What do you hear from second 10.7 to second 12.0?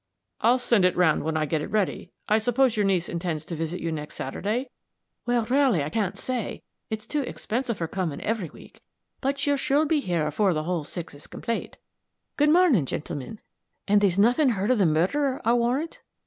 six is complate.